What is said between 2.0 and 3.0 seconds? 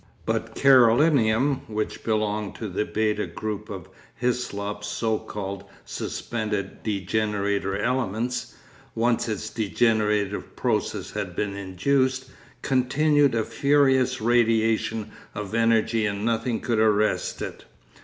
belonged to the